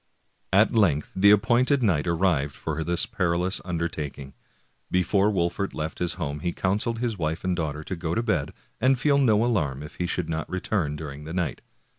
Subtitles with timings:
[0.51, 4.33] At length the appointed night arrived for this perilous undertaking.
[4.89, 8.51] Before Wolfert left his home he counseled his wife and daughter to go to bed,
[8.79, 11.61] and feel no alarm if he should not return during the night.